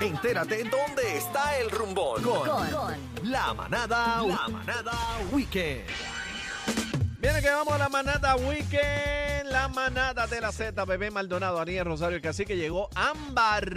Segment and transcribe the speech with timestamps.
[0.00, 2.22] Entérate dónde está el rumbón.
[2.22, 4.92] Con, la manada, la manada
[5.30, 5.84] weekend.
[7.18, 11.84] Viene que vamos a la manada weekend, la manada de la Z, bebé Maldonado, Aniel
[11.84, 13.68] Rosario, el cacique llegó Ámbar.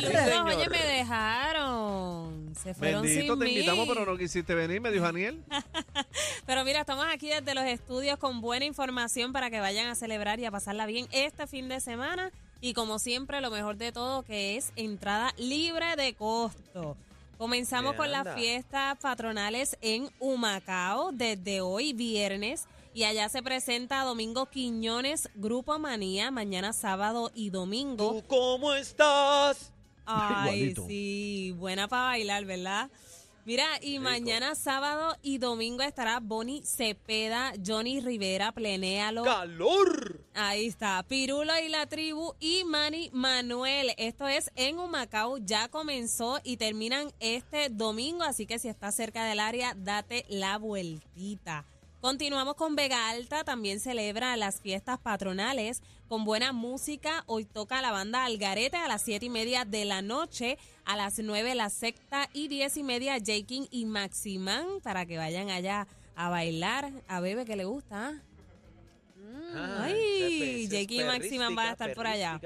[0.00, 0.46] Señor.
[0.46, 2.54] oye, me dejaron.
[2.54, 3.50] Se fueron Bendito, sin te mí.
[3.52, 5.42] invitamos, pero no quisiste venir, me dijo Aniel.
[6.46, 10.40] Pero mira, estamos aquí desde los estudios con buena información para que vayan a celebrar
[10.40, 12.32] y a pasarla bien este fin de semana.
[12.60, 16.96] Y como siempre, lo mejor de todo, que es entrada libre de costo.
[17.38, 22.66] Comenzamos ¿Qué con las fiestas patronales en Humacao desde hoy viernes.
[22.92, 28.22] Y allá se presenta Domingo Quiñones, Grupo Manía, mañana sábado y domingo.
[28.26, 29.72] cómo estás?
[30.04, 30.86] Ay, Igualito.
[30.86, 32.90] sí, buena para bailar, ¿verdad?
[33.46, 39.24] Mira, y mañana sábado y domingo estará Bonnie Cepeda, Johnny Rivera, Plenéalo.
[39.24, 40.20] ¡Calor!
[40.34, 43.92] Ahí está, Pirulo y la tribu y Manny Manuel.
[43.96, 49.24] Esto es en Humacao, ya comenzó y terminan este domingo, así que si estás cerca
[49.24, 51.64] del área, date la vueltita.
[52.02, 57.22] Continuamos con Vega Alta, también celebra las fiestas patronales con buena música.
[57.28, 61.20] Hoy toca la banda Algarete a las siete y media de la noche, a las
[61.20, 66.28] 9 la secta y diez y media Jaking y Maximán para que vayan allá a
[66.28, 66.90] bailar.
[67.06, 68.20] A Bebe que le gusta.
[69.54, 69.82] ¿ah?
[69.84, 72.40] Ay, Jakey y Maximan van a estar por allá.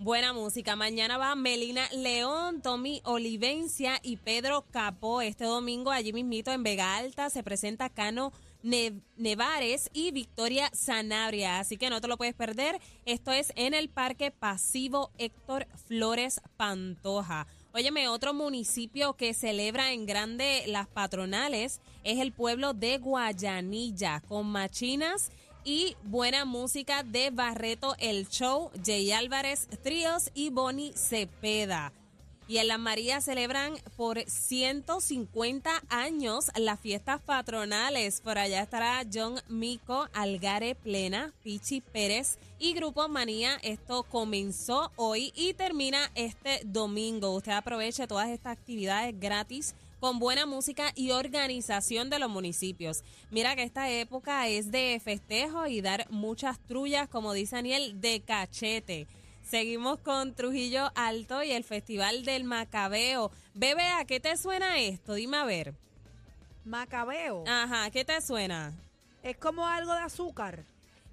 [0.00, 0.74] Buena música.
[0.74, 5.20] Mañana va Melina León, Tommy Olivencia y Pedro Capó.
[5.22, 8.32] Este domingo allí mismito en Vega Alta se presenta Cano
[8.66, 11.60] Nevares y Victoria Sanabria.
[11.60, 12.80] Así que no te lo puedes perder.
[13.04, 17.46] Esto es en el Parque Pasivo Héctor Flores Pantoja.
[17.72, 24.46] Óyeme, otro municipio que celebra en grande las patronales es el pueblo de Guayanilla, con
[24.46, 25.30] machinas
[25.62, 31.92] y buena música de Barreto El Show, Jay Álvarez Tríos y Bonnie Cepeda.
[32.48, 38.20] Y en Las Marías celebran por 150 años las fiestas patronales.
[38.20, 43.58] Por allá estará John Mico, Algare Plena, Pichi Pérez y Grupo Manía.
[43.62, 47.34] Esto comenzó hoy y termina este domingo.
[47.34, 53.02] Usted aproveche todas estas actividades gratis con buena música y organización de los municipios.
[53.30, 58.20] Mira que esta época es de festejo y dar muchas trullas, como dice Daniel, de
[58.20, 59.08] cachete.
[59.50, 63.30] Seguimos con Trujillo Alto y el Festival del Macabeo.
[63.54, 65.14] Bebe, ¿a qué te suena esto?
[65.14, 65.72] Dime a ver.
[66.64, 67.44] Macabeo.
[67.46, 68.72] Ajá, ¿qué te suena?
[69.22, 70.64] Es como algo de azúcar.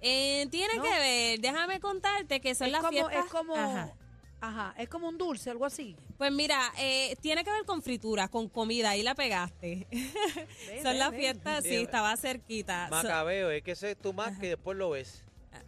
[0.00, 0.82] Eh, tiene ¿No?
[0.82, 3.24] que ver, déjame contarte que son es las como, fiestas.
[3.26, 3.92] es como, Ajá.
[4.40, 4.74] ajá.
[4.78, 5.94] es como un dulce, algo así.
[6.16, 9.86] Pues mira, eh, tiene que ver con fritura, con comida, ahí la pegaste.
[9.90, 11.20] Ven, son ven, las ven.
[11.20, 12.88] fiestas, sí, estaba cerquita.
[12.88, 15.22] So- Macabeo, es que ese es tu más que después lo ves.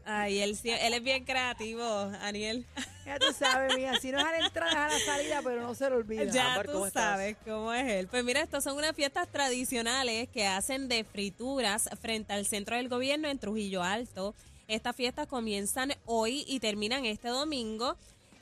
[0.06, 1.84] Ay, él, sí- él es bien creativo,
[2.22, 2.66] Aniel.
[3.06, 5.62] Ya tú sabes, mía, si no es a la entrada, es a la salida, pero
[5.62, 6.24] no se lo olvida.
[6.24, 7.02] Ya Ámbar, tú ¿cómo estás?
[7.02, 8.08] sabes cómo es él.
[8.08, 12.88] Pues mira, estas son unas fiestas tradicionales que hacen de frituras frente al centro del
[12.88, 14.34] gobierno en Trujillo Alto.
[14.68, 17.96] Estas fiestas comienzan hoy y terminan este domingo.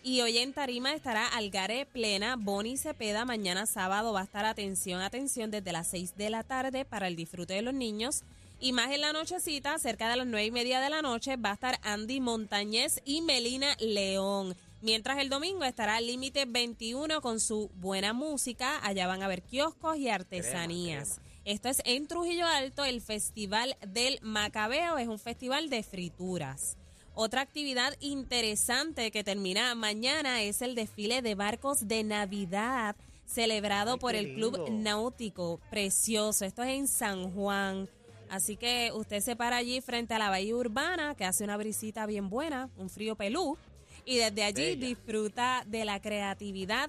[0.05, 3.25] Y hoy en Tarima estará Algare Plena, Boni Cepeda.
[3.25, 7.15] Mañana sábado va a estar atención, atención desde las 6 de la tarde para el
[7.17, 8.23] disfrute de los niños.
[8.63, 11.51] Y más en la nochecita, cerca de las nueve y media de la noche, va
[11.51, 14.55] a estar Andy Montañez y Melina León.
[14.83, 18.79] Mientras el domingo estará Límite 21 con su buena música.
[18.87, 21.21] Allá van a ver kioscos y artesanías.
[21.45, 24.97] Esto es en Trujillo Alto, el Festival del Macabeo.
[24.97, 26.77] Es un festival de frituras.
[27.15, 32.95] Otra actividad interesante que termina mañana es el desfile de barcos de Navidad
[33.27, 34.71] celebrado Ay, por el Club.
[34.71, 35.59] Náutico.
[35.69, 36.45] Precioso.
[36.45, 37.89] Esto es en San Juan.
[38.33, 42.07] Así que usted se para allí frente a la bahía urbana, que hace una brisita
[42.07, 43.59] bien buena, un frío pelú,
[44.07, 44.87] y desde allí Bella.
[44.87, 46.89] disfruta de la creatividad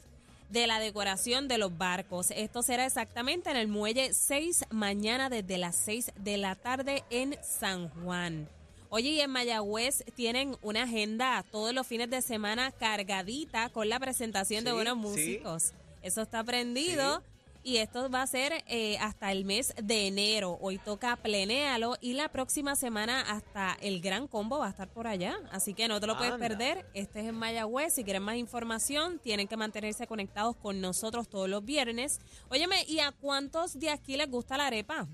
[0.50, 2.32] de la decoración de los barcos.
[2.32, 7.36] Esto será exactamente en el muelle 6 mañana desde las 6 de la tarde en
[7.44, 8.48] San Juan.
[8.88, 14.00] Oye, y en Mayagüez tienen una agenda todos los fines de semana cargadita con la
[14.00, 15.02] presentación de buenos sí.
[15.02, 15.74] músicos.
[16.04, 17.22] Eso está prendido.
[17.66, 20.58] Y esto va a ser eh, hasta el mes de enero.
[20.60, 25.08] Hoy toca Plenéalo y la próxima semana hasta el Gran Combo va a estar por
[25.08, 25.38] allá.
[25.50, 26.46] Así que no te lo puedes Anda.
[26.46, 26.86] perder.
[26.94, 27.94] Este es en Mayagüez.
[27.94, 32.20] Si quieren más información, tienen que mantenerse conectados con nosotros todos los viernes.
[32.50, 35.08] Óyeme, ¿y a cuántos de aquí les gusta la arepa?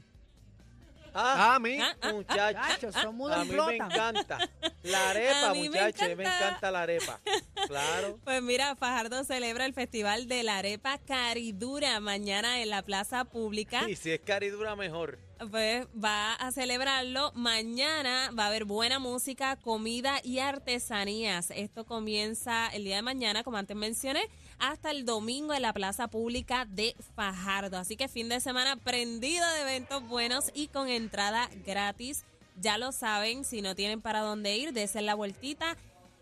[1.13, 1.78] Ah, Ah, a mí.
[1.80, 2.96] Ah, ah, muchachos.
[2.96, 4.40] Son muy A mí me encanta.
[4.84, 6.01] La arepa, A mí me muchachos.
[6.01, 7.19] A mí me encanta la arepa.
[7.67, 8.19] Claro.
[8.23, 13.89] Pues mira, Fajardo celebra el Festival de la Arepa Caridura mañana en la Plaza Pública.
[13.89, 15.17] Y si es caridura, mejor.
[15.51, 17.31] Pues va a celebrarlo.
[17.33, 21.51] Mañana va a haber buena música, comida y artesanías.
[21.51, 24.27] Esto comienza el día de mañana, como antes mencioné,
[24.59, 27.77] hasta el domingo en la Plaza Pública de Fajardo.
[27.77, 32.25] Así que fin de semana prendido de eventos buenos y con entrada gratis.
[32.59, 35.77] Ya lo saben, si no tienen para dónde ir, desen la vueltita.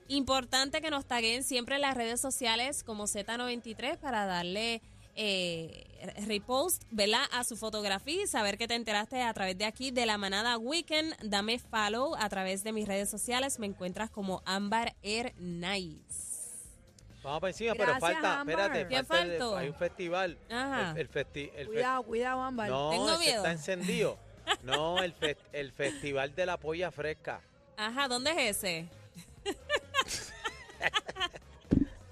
[0.09, 4.81] Importante que nos taguen siempre en las redes sociales como Z93 para darle
[5.15, 5.86] eh,
[6.27, 7.24] repost, ¿verdad?
[7.33, 10.57] A su fotografía y saber que te enteraste a través de aquí de la manada
[10.57, 11.15] Weekend.
[11.24, 13.59] Dame follow a través de mis redes sociales.
[13.59, 16.27] Me encuentras como Amber Air Nice.
[17.24, 18.59] Vamos para encima, pero falta, Ámbar.
[18.59, 20.38] espérate, ¿Qué falta el- hay un festival.
[20.50, 20.92] Ajá.
[20.92, 22.69] El, el festi- el fe- Cuidado, cuidado, Ámbar.
[22.69, 23.38] no, Tengo miedo.
[23.38, 24.18] está encendido.
[24.63, 27.42] No, el, fe- el festival de la polla fresca.
[27.75, 28.88] Ajá, ¿dónde es ese?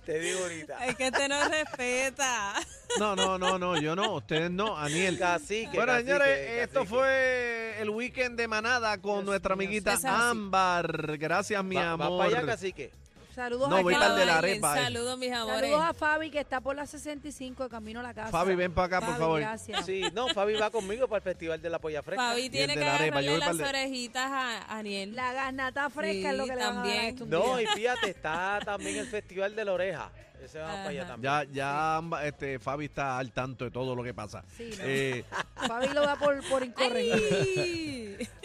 [0.05, 0.85] Te digo ahorita.
[0.85, 2.53] Es que te no respeta.
[2.99, 5.17] No, no, no, no, yo no, ustedes no, Aniel.
[5.17, 9.97] Cacique, Bueno, cacique, señores, esto fue el weekend de manada con Dios nuestra amiguita.
[10.05, 11.17] Ámbar.
[11.17, 12.25] Gracias, mi Va, va amor.
[12.27, 12.91] para allá, cacique.
[13.35, 14.19] Saludos No, a voy Fabi.
[14.19, 14.83] de la arepa, eh.
[14.83, 15.59] Saludos, mis amores.
[15.59, 18.31] Saludos a Fabi que está por la 65 de camino a la casa.
[18.31, 19.41] Fabi, ven para acá, por favor.
[19.41, 19.85] Gracias.
[19.85, 22.29] Sí, no, Fabi va conmigo para el festival de la polla fresca.
[22.29, 25.13] Fabi tiene que la agarrarle las orejitas a Aniel.
[25.15, 28.59] La garnata fresca Sí, es lo que le van a dar No, y fíjate, está
[28.63, 30.11] también el festival de la oreja.
[30.41, 31.33] Ese va para allá también.
[31.51, 34.43] Ya, ya, este, Fabi está al tanto de todo lo que pasa.
[34.55, 34.83] Sí, no.
[34.83, 35.25] Eh,
[35.67, 38.29] Fabi lo da por, por incorregible.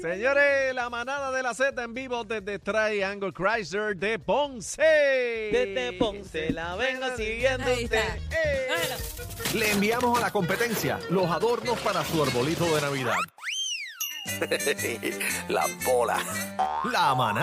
[0.00, 4.82] Señores, la manada de la Z en vivo desde Triangle Chrysler de Ponce.
[4.82, 7.98] Desde Ponce la vengo siguiendo Ahí usted.
[7.98, 8.16] está.
[8.36, 8.68] Eh.
[8.68, 9.58] Cógelo.
[9.58, 13.16] Le enviamos a la competencia los adornos para su arbolito de Navidad.
[15.48, 16.18] la bola.
[16.92, 17.34] La manada.